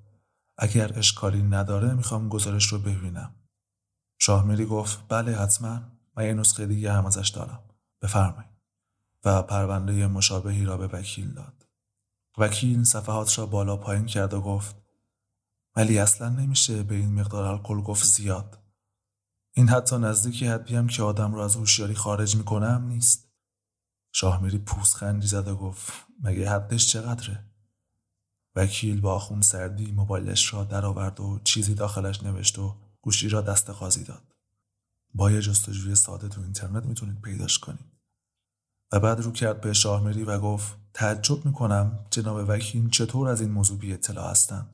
اگر 0.59 0.99
اشکالی 0.99 1.43
نداره 1.43 1.95
می‌خوام 1.95 2.29
گزارش 2.29 2.67
رو 2.67 2.79
ببینم. 2.79 3.35
شاهمیری 4.19 4.67
گفت 4.67 4.99
بله 5.09 5.37
حتما 5.37 5.81
من 6.17 6.25
یه 6.25 6.35
نسخه 6.35 6.67
دیگه 6.67 6.93
هم 6.93 7.07
ازش 7.07 7.29
دارم. 7.29 7.63
بفرمایید. 8.03 8.57
و 9.25 9.43
پرونده 9.43 10.07
مشابهی 10.07 10.65
را 10.65 10.77
به 10.77 10.87
وکیل 10.87 11.33
داد. 11.33 11.67
وکیل 12.39 12.85
صفحات 12.85 13.39
را 13.39 13.47
بالا 13.47 13.77
پایین 13.77 14.07
کرد 14.07 14.35
و 14.35 14.41
گفت 14.41 14.77
ولی 15.77 15.99
اصلا 15.99 16.29
نمیشه 16.29 16.83
به 16.83 16.95
این 16.95 17.21
مقدار 17.21 17.45
الکل 17.45 17.81
گفت 17.81 18.05
زیاد. 18.05 18.59
این 19.59 19.69
حتی 19.69 19.99
نزدیکی 19.99 20.47
حدی 20.47 20.77
هم 20.77 20.87
که 20.87 21.03
آدم 21.03 21.35
رو 21.35 21.41
از 21.41 21.57
هوشیاری 21.57 21.95
خارج 21.95 22.37
می‌کنم 22.37 22.85
نیست. 22.89 23.29
شاهمیری 24.13 24.59
پوزخندی 24.59 25.27
زد 25.27 25.49
و 25.49 25.57
گفت 25.57 25.93
مگه 26.23 26.51
حدش 26.51 26.87
چقدره؟ 26.87 27.45
وکیل 28.55 29.01
با 29.01 29.19
خون 29.19 29.41
سردی 29.41 29.93
موبایلش 29.93 30.55
را 30.55 30.65
درآورد 30.65 31.21
و 31.21 31.41
چیزی 31.45 31.75
داخلش 31.75 32.23
نوشت 32.23 32.59
و 32.59 32.77
گوشی 33.01 33.29
را 33.29 33.41
دست 33.41 33.71
قاضی 33.71 34.05
داد. 34.05 34.23
با 35.15 35.31
یه 35.31 35.41
جستجوی 35.41 35.95
ساده 35.95 36.29
تو 36.29 36.41
اینترنت 36.41 36.85
می‌تونید 36.85 37.21
پیداش 37.21 37.59
کنید. 37.59 37.93
و 38.93 39.01
بعد 39.01 39.21
رو 39.21 39.33
کرد 39.33 39.61
به 39.61 39.73
شاهمیری 39.73 40.25
و 40.25 40.39
گفت 40.39 40.77
تعجب 40.95 41.47
می‌کنم 41.47 42.07
جناب 42.11 42.49
وکیل 42.49 42.91
چطور 42.91 43.29
از 43.29 43.41
این 43.41 43.51
موضوع 43.51 43.79
بی 43.79 43.93
اطلاع 43.93 44.31
هستن. 44.31 44.71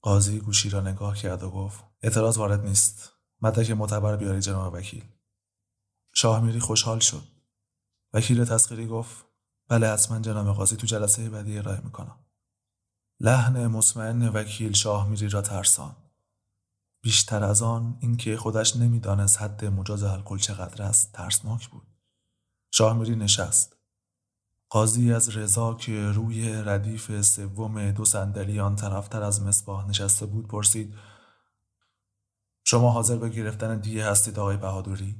قاضی 0.00 0.38
گوشی 0.38 0.70
را 0.70 0.80
نگاه 0.80 1.16
کرد 1.16 1.42
و 1.42 1.50
گفت 1.50 1.84
اعتراض 2.02 2.38
وارد 2.38 2.64
نیست. 2.64 3.13
مدرک 3.42 3.70
معتبر 3.70 4.16
بیاری 4.16 4.40
جناب 4.40 4.74
وکیل. 4.74 5.04
شاهمیری 6.14 6.60
خوشحال 6.60 6.98
شد. 6.98 7.22
وکیل 8.12 8.44
تسخیری 8.44 8.86
گفت 8.86 9.24
بله 9.68 9.88
حتما 9.88 10.20
جناب 10.20 10.56
قاضی 10.56 10.76
تو 10.76 10.86
جلسه 10.86 11.30
بعدی 11.30 11.58
ارائه 11.58 11.80
می‌کنم. 11.84 12.18
لحن 13.20 13.66
مطمئن 13.66 14.28
وکیل 14.28 14.72
شاه 14.72 15.08
میری 15.08 15.28
را 15.28 15.42
ترسان 15.42 15.96
بیشتر 17.02 17.44
از 17.44 17.62
آن 17.62 17.98
اینکه 18.00 18.36
خودش 18.36 18.76
نمی‌دانست 18.76 19.42
حد 19.42 19.64
مجاز 19.64 20.02
الکل 20.02 20.38
چقدر 20.38 20.82
است 20.82 21.12
ترسناک 21.12 21.68
بود. 21.68 21.86
شاه 22.70 22.98
میری 22.98 23.16
نشست. 23.16 23.76
قاضی 24.68 25.12
از 25.12 25.36
رضا 25.36 25.74
که 25.74 26.10
روی 26.10 26.52
ردیف 26.52 27.20
سوم 27.20 27.90
دو 27.90 28.04
صندلی 28.04 28.60
آن 28.60 28.76
طرفتر 28.76 29.22
از 29.22 29.42
مصباح 29.42 29.88
نشسته 29.88 30.26
بود 30.26 30.48
پرسید 30.48 30.94
شما 32.64 32.90
حاضر 32.90 33.16
به 33.16 33.28
گرفتن 33.28 33.80
دیه 33.80 34.06
هستید 34.06 34.38
آقای 34.38 34.56
بهادوری 34.56 35.16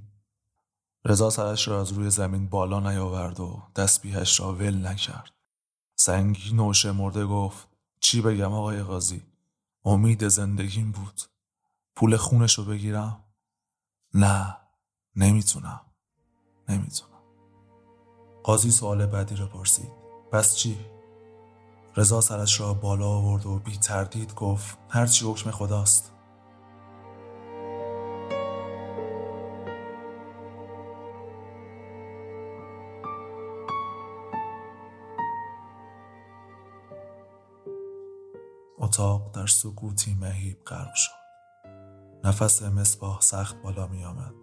رضا 1.04 1.30
سرش 1.30 1.68
را 1.68 1.80
از 1.80 1.92
روی 1.92 2.10
زمین 2.10 2.48
بالا 2.48 2.80
نیاورد 2.80 3.40
و 3.40 3.62
دستبیهش 3.76 4.40
را 4.40 4.52
ول 4.52 4.86
نکرد. 4.86 5.30
سنگین 5.96 6.58
و 6.58 6.72
مرده 6.92 7.26
گفت 7.26 7.68
چی 8.00 8.20
بگم 8.20 8.52
آقای 8.52 8.82
قاضی؟ 8.82 9.22
امید 9.84 10.28
زندگیم 10.28 10.92
بود. 10.92 11.20
پول 11.96 12.16
خونش 12.16 12.58
رو 12.58 12.64
بگیرم؟ 12.64 13.24
نه 14.14 14.56
نمی‌تونم. 15.16 15.80
نمی‌تونم. 16.68 17.10
قاضی 18.42 18.70
سوال 18.70 19.06
بعدی 19.06 19.36
را 19.36 19.46
پرسید. 19.46 19.92
پس 20.32 20.56
چی؟ 20.56 20.78
رضا 21.96 22.20
سرش 22.20 22.60
را 22.60 22.74
بالا 22.74 23.08
آورد 23.08 23.46
و 23.46 23.58
بی 23.58 23.76
تردید 23.76 24.34
گفت 24.34 24.78
هرچی 24.88 25.24
حکم 25.24 25.50
خداست. 25.50 26.13
اتاق 38.94 39.34
در 39.34 39.46
سکوتی 39.46 40.14
مهیب 40.14 40.64
غرق 40.64 40.94
شد. 40.94 41.12
نفس 42.24 42.62
مصباح 42.62 43.20
سخت 43.20 43.62
بالا 43.62 43.86
می 43.86 44.04
آمد. 44.04 44.34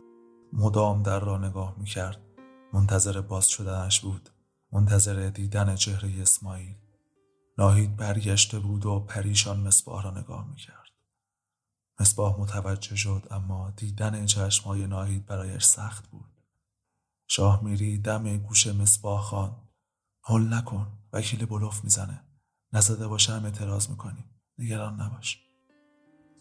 مدام 0.54 1.04
در 1.04 1.20
را 1.20 1.38
نگاه 1.38 1.76
می 1.78 1.86
کرد. 1.86 2.22
منتظر 2.74 3.22
باز 3.22 3.50
شدنش 3.50 4.00
بود. 4.00 4.30
منتظر 4.72 5.30
دیدن 5.30 5.76
چهره 5.76 6.22
اسماعیل. 6.22 6.76
ناهید 7.58 7.96
برگشته 7.96 8.60
بود 8.60 8.86
و 8.86 9.00
پریشان 9.00 9.60
مصباح 9.60 10.04
را 10.04 10.12
نگاه 10.12 10.50
می 10.50 10.56
کرد. 10.56 10.92
مصباح 12.00 12.40
متوجه 12.40 12.96
شد 12.96 13.28
اما 13.32 13.72
دیدن 13.72 14.26
چشمهای 14.26 14.88
ناهید 14.88 15.26
برایش 15.26 15.64
سخت 15.64 16.08
بود. 16.08 16.42
شاه 17.28 17.64
میری 17.64 17.98
دم 17.98 18.38
گوش 18.38 18.68
مصباح 18.68 19.22
خان 19.22 19.70
حل 20.24 20.54
نکن 20.54 20.88
وکیل 21.14 21.46
بلوف 21.46 21.84
می‌زنه. 21.84 22.24
نزده 22.74 23.08
باشه 23.08 23.34
هم 23.34 23.46
اعتراض 23.46 23.90
می‌کنیم. 23.90 24.31
نگران 24.62 25.02
نباش. 25.02 25.40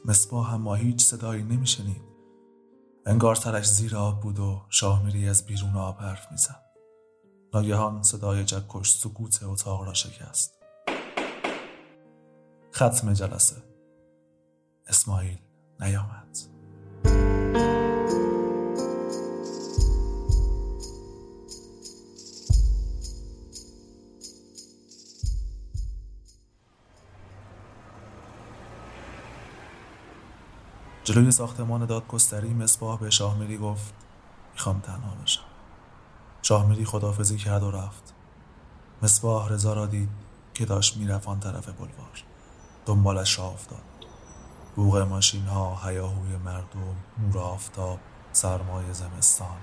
مصباح 0.05 0.53
هم 0.53 0.61
ما 0.61 0.75
هیچ 0.75 1.05
صدایی 1.05 1.43
نمیشنید. 1.43 2.03
انگار 3.07 3.35
سرش 3.35 3.69
زیر 3.69 3.97
آب 3.97 4.21
بود 4.21 4.39
و 4.39 4.63
شاه 4.69 5.05
میری 5.05 5.29
از 5.29 5.47
بیرون 5.47 5.77
آب 5.77 5.97
حرف 5.97 6.33
می‌زد. 6.33 6.65
ناگهان 7.55 8.03
صدای 8.03 8.45
جکش 8.45 8.91
سکوت 8.91 9.43
اتاق 9.43 9.85
را 9.85 9.95
شکست. 9.95 10.53
ختم 12.75 13.13
جلسه. 13.13 13.57
اسماعیل 14.87 15.39
نیامد. 15.81 16.50
جلوی 31.05 31.31
ساختمان 31.31 31.87
دادگستری 31.87 32.55
مصباح 32.55 32.99
به 32.99 33.11
شاهمیری 33.11 33.59
گفت 33.59 33.95
می‌خوام 34.53 34.81
تنها 34.81 35.15
بشم 35.15 35.43
شاهمیری 36.43 36.85
خدافزی 36.85 37.37
کرد 37.37 37.63
و 37.63 37.71
رفت. 37.71 38.15
مصباح 39.03 39.49
رضا 39.49 39.73
را 39.73 39.87
دید 39.87 40.09
که 40.55 40.65
داشت 40.65 40.97
می‌رفت 40.97 41.29
آن 41.29 41.41
طرف 41.41 41.69
بلوار. 41.69 42.25
دنبالش 42.87 43.39
را 43.39 43.45
افتاد. 43.45 43.83
بوغ 44.77 44.97
ماشین 44.97 45.47
ها 45.47 45.89
هیاهوی 45.89 46.37
مردم 46.37 46.97
نور 47.19 47.39
آفتاب 47.39 48.01
سرمای 48.33 48.95
زمستان 48.95 49.57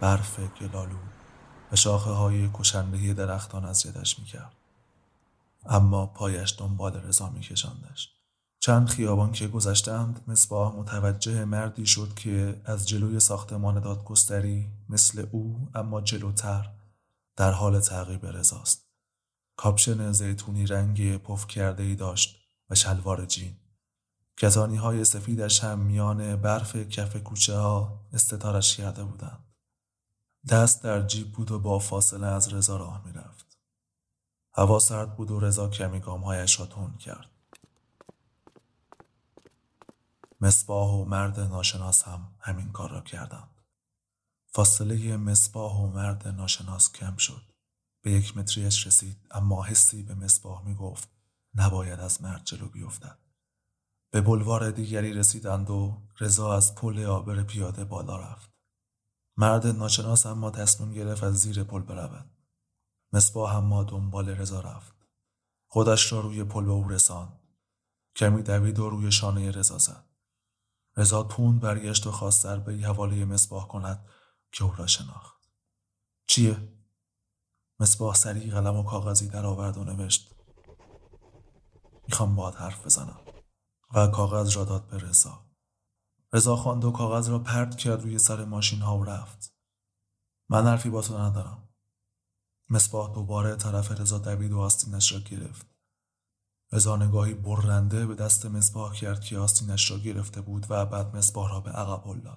برف 0.00 0.40
گلالو 0.60 0.98
و 1.72 1.76
شاخه 1.76 2.10
های 2.10 2.50
کشنده 2.54 3.14
درختان 3.14 3.64
از 3.64 3.82
جدش 3.82 4.18
می‌کرد. 4.18 4.52
اما 5.66 6.06
پایش 6.06 6.54
دنبال 6.58 6.92
رضا 6.92 7.30
میکشاندش. 7.30 8.17
چند 8.68 8.88
خیابان 8.88 9.32
که 9.32 9.48
گذشتند 9.48 10.24
مصباح 10.26 10.76
متوجه 10.76 11.44
مردی 11.44 11.86
شد 11.86 12.14
که 12.14 12.60
از 12.64 12.88
جلوی 12.88 13.20
ساختمان 13.20 13.80
دادگستری 13.80 14.68
مثل 14.88 15.26
او 15.32 15.68
اما 15.74 16.00
جلوتر 16.00 16.70
در 17.36 17.52
حال 17.52 17.80
تعقیب 17.80 18.26
رضاست. 18.26 18.86
کاپشن 19.56 20.12
زیتونی 20.12 20.66
رنگی 20.66 21.18
پف 21.18 21.46
کرده 21.46 21.82
ای 21.82 21.94
داشت 21.94 22.36
و 22.70 22.74
شلوار 22.74 23.26
جین. 23.26 23.56
کتانی 24.36 24.76
های 24.76 25.04
سفیدش 25.04 25.64
هم 25.64 25.78
میان 25.78 26.36
برف 26.36 26.76
کف 26.76 27.16
کوچه 27.16 27.56
ها 27.56 28.00
استتارش 28.12 28.76
کرده 28.76 29.04
بودند. 29.04 29.44
دست 30.48 30.82
در 30.82 31.06
جیب 31.06 31.32
بود 31.32 31.50
و 31.50 31.58
با 31.58 31.78
فاصله 31.78 32.26
از 32.26 32.54
رضا 32.54 32.76
راه 32.76 33.02
می‌رفت. 33.06 33.58
هوا 34.54 34.78
سرد 34.78 35.16
بود 35.16 35.30
و 35.30 35.40
رضا 35.40 35.68
کمی 35.68 36.00
گامهایش 36.00 36.60
را 36.60 36.66
تند 36.66 36.98
کرد. 36.98 37.37
مصباح 40.40 40.90
و 40.90 41.04
مرد 41.04 41.40
ناشناس 41.40 42.02
هم 42.02 42.34
همین 42.40 42.72
کار 42.72 42.90
را 42.90 43.00
کردند. 43.00 43.62
فاصله 44.46 45.16
مصباح 45.16 45.76
و 45.76 45.86
مرد 45.86 46.28
ناشناس 46.28 46.92
کم 46.92 47.16
شد. 47.16 47.42
به 48.02 48.10
یک 48.10 48.36
متریش 48.36 48.86
رسید 48.86 49.26
اما 49.30 49.64
حسی 49.64 50.02
به 50.02 50.14
مصباح 50.14 50.64
می 50.64 50.74
گفت 50.74 51.08
نباید 51.54 52.00
از 52.00 52.22
مرد 52.22 52.44
جلو 52.44 52.68
بیفتد. 52.68 53.18
به 54.10 54.20
بلوار 54.20 54.70
دیگری 54.70 55.12
رسیدند 55.12 55.70
و 55.70 56.02
رضا 56.20 56.54
از 56.56 56.74
پل 56.74 57.04
آبر 57.04 57.42
پیاده 57.42 57.84
بالا 57.84 58.16
رفت. 58.16 58.50
مرد 59.36 59.66
ناشناس 59.66 60.26
اما 60.26 60.50
تصمیم 60.50 60.92
گرفت 60.92 61.24
از 61.24 61.34
زیر 61.38 61.64
پل 61.64 61.82
برود. 61.82 62.30
مصباح 63.12 63.56
اما 63.56 63.84
دنبال 63.84 64.28
رضا 64.28 64.60
رفت. 64.60 64.94
خودش 65.66 66.12
را 66.12 66.20
روی 66.20 66.44
پل 66.44 66.64
به 66.64 66.70
او 66.70 66.88
رساند. 66.88 67.40
کمی 68.16 68.42
دوید 68.42 68.78
و 68.78 68.90
روی 68.90 69.12
شانه 69.12 69.50
رضا 69.50 69.78
زد. 69.78 70.04
رضا 70.98 71.22
تون 71.22 71.58
برگشت 71.58 72.06
و 72.06 72.12
خواست 72.12 72.42
ضربه 72.42 72.76
حواله 72.76 73.24
مصباح 73.24 73.68
کند 73.68 74.08
که 74.52 74.64
او 74.64 74.74
را 74.76 74.86
شناخت. 74.86 75.38
چیه؟ 76.26 76.68
مصباح 77.80 78.14
سریع 78.14 78.52
قلم 78.52 78.76
و 78.76 78.82
کاغذی 78.82 79.28
در 79.28 79.46
آورد 79.46 79.76
و 79.76 79.84
نوشت. 79.84 80.34
می‌خوام 82.08 82.36
باید 82.36 82.54
حرف 82.54 82.86
بزنم. 82.86 83.20
و 83.94 84.06
کاغذ 84.08 84.56
را 84.56 84.64
داد 84.64 84.86
به 84.86 84.98
رضا. 84.98 85.44
رضا 86.32 86.56
خواند 86.56 86.84
و 86.84 86.90
کاغذ 86.90 87.28
را 87.28 87.38
پرت 87.38 87.76
کرد 87.76 88.02
روی 88.02 88.18
سر 88.18 88.44
ماشین 88.44 88.80
ها 88.80 88.98
و 88.98 89.04
رفت. 89.04 89.54
من 90.48 90.66
حرفی 90.66 90.90
با 90.90 91.02
تو 91.02 91.18
ندارم. 91.18 91.68
مصباح 92.70 93.14
دوباره 93.14 93.56
طرف 93.56 94.00
رضا 94.00 94.18
دوید 94.18 94.52
و 94.52 94.58
آستینش 94.60 95.12
را 95.12 95.20
گرفت. 95.20 95.66
رضا 96.72 96.96
نگاهی 96.96 97.34
برنده 97.34 98.06
به 98.06 98.14
دست 98.14 98.46
مصباح 98.46 98.94
کرد 98.94 99.20
که 99.20 99.38
آستینش 99.38 99.90
را 99.90 99.98
گرفته 99.98 100.40
بود 100.40 100.66
و 100.68 100.86
بعد 100.86 101.16
مصباح 101.16 101.50
را 101.50 101.60
به 101.60 101.70
عقب 101.70 102.06
هل 102.06 102.30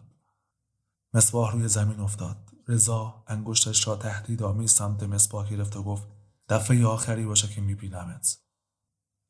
مصباح 1.13 1.51
روی 1.51 1.67
زمین 1.67 1.99
افتاد. 1.99 2.37
رضا 2.67 3.23
انگشتش 3.27 3.87
را 3.87 3.95
تهدیدآمیز 3.95 4.71
سمت 4.71 5.03
مصباح 5.03 5.49
گرفت 5.49 5.75
و 5.75 5.83
گفت 5.83 6.07
دفعه 6.49 6.85
آخری 6.85 7.25
باشه 7.25 7.47
که 7.47 7.61
میبینمت. 7.61 8.37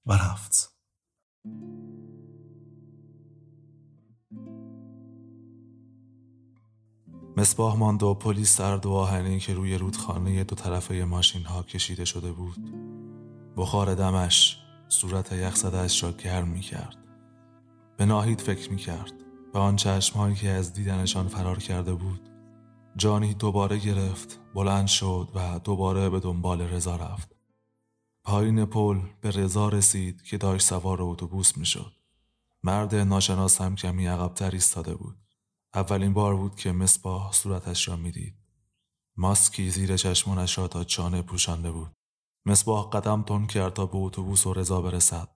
و 0.06 0.14
رفت. 0.14 0.72
مصباح 7.38 7.78
ماند 7.78 8.04
و 8.04 8.14
پلیس 8.14 8.56
سرد 8.56 8.86
و 8.86 8.92
آهنی 8.92 9.40
که 9.40 9.54
روی 9.54 9.78
رودخانه 9.78 10.44
دو 10.44 10.56
طرفه 10.56 11.04
ماشین 11.04 11.44
ها 11.44 11.64
کشیده 11.64 12.06
شده 12.06 12.32
بود. 12.32 12.58
بخار 13.58 13.96
دمش 13.96 14.61
صورت 14.92 15.32
یخزدهاش 15.32 16.04
را 16.04 16.12
گرم 16.12 16.48
می 16.48 16.62
کرد. 16.62 16.98
به 17.98 18.06
ناهید 18.06 18.42
فکر 18.42 18.72
می 18.72 18.78
کرد. 18.78 19.14
به 19.54 19.60
آن 19.60 19.76
چشمهایی 19.76 20.36
که 20.36 20.50
از 20.50 20.74
دیدنشان 20.74 21.28
فرار 21.28 21.60
کرده 21.60 21.94
بود. 21.94 22.30
جانی 22.96 23.34
دوباره 23.34 23.78
گرفت، 23.78 24.40
بلند 24.56 24.88
شد 24.88 25.30
و 25.36 25.60
دوباره 25.60 26.10
به 26.10 26.20
دنبال 26.20 26.62
رضا 26.62 26.96
رفت. 26.96 27.36
پایین 28.24 28.66
پل 28.66 29.00
به 29.22 29.32
رضا 29.32 29.70
رسید 29.70 30.22
که 30.22 30.38
داشت 30.38 30.68
سوار 30.68 31.02
اتوبوس 31.02 31.58
می‌شد. 31.58 31.94
مرد 32.64 32.96
ناشناس 32.96 33.62
هم 33.62 33.76
کمی 33.76 34.08
عقبتر 34.08 34.52
ایستاده 34.52 34.96
بود. 34.96 35.18
اولین 35.74 36.14
بار 36.14 36.36
بود 36.36 36.56
که 36.56 36.72
مصباح 36.72 37.32
صورتش 37.32 37.88
را 37.88 37.96
می‌دید. 37.96 38.36
ماسکی 39.18 39.70
زیر 39.70 39.98
چشمانش 39.98 40.58
را 40.58 40.68
تا 40.68 40.84
چانه 40.84 41.22
پوشانده 41.22 41.72
بود. 41.72 41.92
مصباح 42.46 42.90
قدم 42.90 43.24
تون 43.24 43.48
کرد 43.48 43.74
تا 43.74 43.86
به 43.86 43.98
اتوبوس 43.98 44.48
و 44.48 44.54
رضا 44.54 44.82
برسد. 44.82 45.30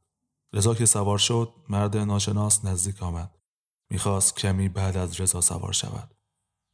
رضا 0.53 0.75
که 0.75 0.85
سوار 0.85 1.17
شد 1.17 1.53
مرد 1.69 1.97
ناشناس 1.97 2.65
نزدیک 2.65 3.03
آمد. 3.03 3.35
می‌خواست 3.91 4.37
کمی 4.37 4.69
بعد 4.69 4.97
از 4.97 5.21
رضا 5.21 5.41
سوار 5.41 5.73
شود. 5.73 6.15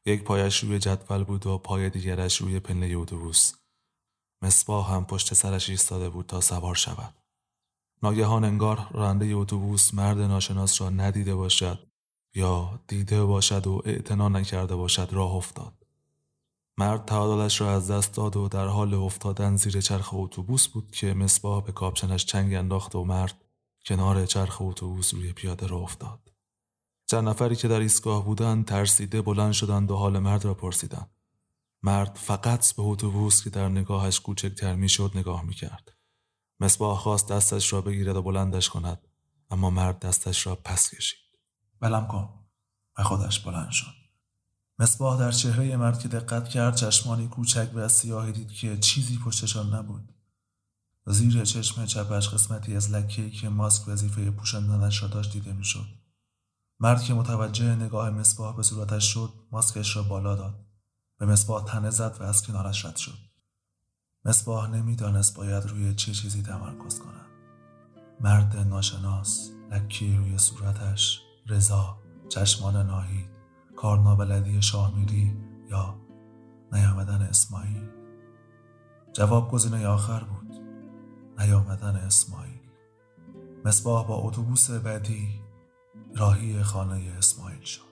یک 0.06 0.24
پایش 0.24 0.64
روی 0.64 0.80
جدول 0.80 1.24
بود 1.24 1.48
و 1.48 1.58
پای 1.58 1.90
دیگرش 1.90 2.38
روی 2.38 2.60
پله 2.60 2.98
اتوبوس. 2.98 3.54
مصباح 4.44 4.94
هم 4.94 5.06
پشت 5.06 5.34
سرش 5.34 5.70
ایستاده 5.70 6.10
بود 6.10 6.26
تا 6.26 6.42
سوار 6.42 6.76
شود. 6.76 7.16
ناگهان 8.04 8.44
انگار 8.44 8.88
راننده 8.92 9.26
اتوبوس 9.26 9.94
مرد 9.94 10.18
ناشناس 10.18 10.82
را 10.82 10.90
ندیده 10.90 11.36
باشد 11.36 11.92
یا 12.36 12.80
دیده 12.88 13.24
باشد 13.24 13.68
و 13.68 13.82
اعتنا 13.86 14.30
نکرده 14.30 14.76
باشد 14.76 15.10
راه 15.12 15.36
افتاد. 15.36 15.81
مرد 16.82 17.06
تعادلش 17.06 17.62
را 17.62 17.72
از 17.72 17.92
دست 17.92 18.14
داد 18.14 18.38
و 18.38 18.48
در 18.48 18.68
حال 18.68 18.94
افتادن 18.94 19.56
زیر 19.56 19.82
چرخ 19.82 20.10
اتوبوس 20.14 20.68
بود 20.68 20.92
که 20.92 21.14
مصباح 21.14 21.64
به 21.64 21.72
کاپشنش 21.72 22.26
چنگ 22.26 22.54
انداخت 22.54 22.96
و 22.96 23.04
مرد 23.04 23.46
کنار 23.86 24.26
چرخ 24.26 24.62
اتوبوس 24.62 25.14
روی 25.14 25.34
پیاده 25.34 25.68
را 25.68 25.78
افتاد. 25.78 26.32
چند 27.06 27.30
نفری 27.30 27.56
که 27.56 27.68
در 27.68 27.80
ایستگاه 27.80 28.26
بودند 28.26 28.66
ترسیده 28.66 29.22
بلند 29.22 29.52
شدند 29.52 29.92
و 29.92 29.96
حال 29.96 30.20
مرد 30.20 30.46
را 30.46 30.54
پرسیدند. 30.54 31.10
مرد 31.84 32.16
فقط 32.16 32.76
به 32.76 32.84
اتوبوس 32.84 33.44
که 33.44 33.50
در 33.50 33.70
نگاهش 33.70 34.20
کوچکتر 34.20 34.76
می‌شد 34.76 35.12
نگاه 35.16 35.42
می‌کرد. 35.42 35.98
مصباح 36.60 36.98
خواست 36.98 37.32
دستش 37.32 37.74
را 37.74 37.82
بگیرد 37.82 38.16
و 38.16 38.22
بلندش 38.22 38.70
کند 38.70 39.08
اما 39.52 39.70
مرد 39.70 40.00
دستش 40.00 40.48
را 40.48 40.56
پس 40.56 40.96
کشید. 40.96 41.40
بلم 41.80 42.08
کن 42.08 42.30
و 42.98 43.04
خودش 43.04 43.40
بلند 43.40 43.72
شد. 43.72 44.01
مصباح 44.82 45.20
در 45.20 45.32
چهره 45.32 45.78
مرد 45.78 46.00
که 46.00 46.08
دقت 46.08 46.50
کرد 46.50 46.76
چشمانی 46.76 47.28
کوچک 47.28 47.72
و 47.76 47.88
سیاهی 47.88 48.32
دید 48.32 48.52
که 48.52 48.78
چیزی 48.78 49.18
پشتشان 49.18 49.76
نبود. 49.76 50.14
زیر 51.08 51.44
چشم 51.44 51.86
چپش 51.86 52.30
قسمتی 52.30 52.76
از 52.76 52.92
لکه‌ای 52.92 53.32
که 53.32 53.50
ماسک 53.50 53.88
وظیفه 53.88 54.32
پوشاندنش 54.32 55.04
را 55.04 55.08
داشت 55.08 55.32
دیده 55.34 55.54
می‌شد. 55.54 55.86
مرد 56.80 57.04
که 57.04 57.14
متوجه 57.14 57.76
نگاه 57.76 58.10
مصباح 58.10 58.56
به 58.56 58.64
صورتش 58.64 59.14
شد 59.14 59.34
ماسکش 59.52 59.96
را 59.96 60.04
بالا 60.04 60.36
داد. 60.36 60.66
به 61.20 61.26
مصباح 61.26 61.66
تنه 61.66 61.90
زد 61.90 62.18
و 62.20 62.24
از 62.24 62.44
کنارش 62.44 62.86
رد 62.86 62.96
شد. 62.96 63.18
مصباح 64.26 64.70
نمی‌دانست 64.70 65.36
باید 65.36 65.66
روی 65.66 65.96
چه 65.96 66.12
چیزی 66.12 66.42
تمرکز 66.42 67.00
کند. 67.00 67.28
مرد 68.20 68.58
ناشناس 68.58 69.50
لکی 69.72 70.16
روی 70.16 70.38
صورتش 70.38 71.22
رضا 71.48 71.98
چشمان 72.30 72.88
ناهید. 72.88 73.31
کار 73.82 74.00
نابلدی 74.00 74.62
شاهمیری 74.62 75.38
یا 75.70 75.96
نیامدن 76.72 77.22
اسماعیل. 77.22 77.90
جواب 79.14 79.52
گزینه 79.52 79.88
آخر 79.88 80.24
بود. 80.24 80.56
نیامدن 81.40 81.96
اسماعیل. 81.96 82.60
مصباح 83.66 84.08
با 84.08 84.16
اتوبوس 84.16 84.72
بعدی 84.72 85.42
راهی 86.16 86.64
خانه 86.64 87.14
اسماعیل 87.18 87.62
شد. 87.62 87.91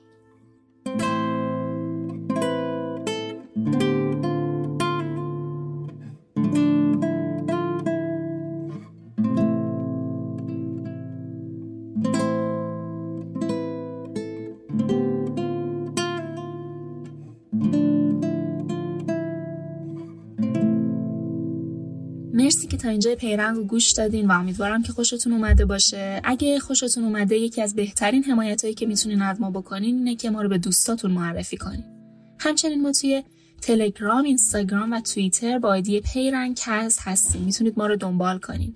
تا 22.90 22.92
اینجا 22.92 23.16
پیرنگ 23.16 23.56
رو 23.56 23.64
گوش 23.64 23.92
دادین 23.92 24.28
و 24.28 24.32
امیدوارم 24.32 24.84
که 24.84 24.92
خوشتون 24.92 25.34
اومده 25.34 25.66
باشه 25.66 26.22
اگه 26.24 26.60
خوشتون 26.60 27.04
اومده 27.04 27.36
یکی 27.36 27.62
از 27.62 27.76
بهترین 27.76 28.24
حمایت 28.24 28.62
هایی 28.62 28.74
که 28.74 28.86
می‌تونین 28.86 29.22
از 29.22 29.42
ما 29.42 29.52
بکنین 29.52 29.96
اینه 29.96 30.16
که 30.16 30.30
ما 30.30 30.42
رو 30.42 30.50
به 30.50 30.58
دوستاتون 30.58 31.12
معرفی 31.12 31.58
کنین 31.58 31.84
همچنین 32.40 32.82
ما 32.82 32.92
توی 32.92 33.24
تلگرام، 33.62 34.24
اینستاگرام 34.24 34.94
و 34.94 35.02
توییتر 35.02 35.60
با 35.60 35.70
ID 35.70 36.02
پیرنگ 36.02 36.58
کست 36.60 37.00
هستیم 37.04 37.42
می‌تونید 37.42 37.74
ما 37.78 37.88
رو 37.88 37.96
دنبال 37.96 38.40
کنین 38.40 38.76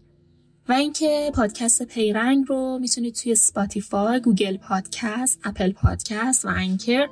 و 0.69 0.73
اینکه 0.73 1.31
پادکست 1.33 1.83
پیرنگ 1.83 2.45
رو 2.47 2.79
می‌تونید 2.81 3.15
توی 3.15 3.35
Spotify، 3.35 4.19
Google 4.19 4.57
Podcast، 4.57 5.39
Apple 5.43 5.71
Podcast 5.71 6.45
و 6.45 6.47
Anchor 6.47 7.07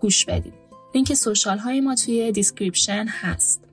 گوش 0.00 0.24
بدید. 0.24 0.54
لینک 0.94 1.14
social 1.14 1.58
های 1.58 1.80
ما 1.80 1.94
توی 1.94 2.32
description 2.32 3.06
هست. 3.08 3.65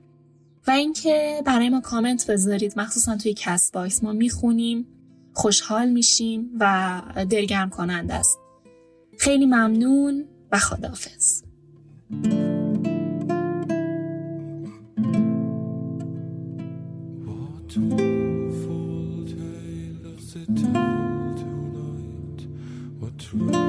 و 0.66 0.70
اینکه 0.70 1.42
برای 1.46 1.68
ما 1.68 1.80
کامنت 1.80 2.30
بذارید 2.30 2.72
مخصوصا 2.76 3.16
توی 3.16 3.34
Castbox. 3.36 4.02
ما 4.02 4.12
می‌خونیم 4.12 4.86
خوشحال 5.32 5.88
میشیم 5.88 6.50
و 6.60 7.02
دلگرم 7.30 7.70
کننده 7.70 8.10
است. 8.10 8.38
خیلی 9.18 9.46
ممنون 9.46 10.24
و 10.52 10.58
خداحافظ. 10.58 11.42
What 23.00 23.63